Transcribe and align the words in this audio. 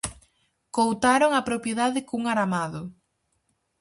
Coutaron 0.77 1.31
a 1.33 1.41
propiedade 1.49 1.99
cun 2.09 2.23
aramado. 2.33 2.81